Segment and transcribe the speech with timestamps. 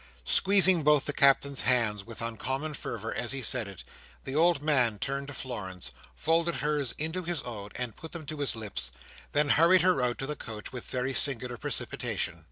[0.25, 3.83] Squeezing both the Captain's hands, with uncommon fervour, as he said it,
[4.23, 8.37] the old man turned to Florence, folded hers in his own, and put them to
[8.37, 8.89] his lips;
[9.33, 12.39] then hurried her out to the coach with very singular precipitation.